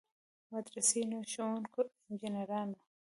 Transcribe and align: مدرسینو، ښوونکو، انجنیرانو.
مدرسینو، 0.51 1.19
ښوونکو، 1.31 1.81
انجنیرانو. 2.07 2.79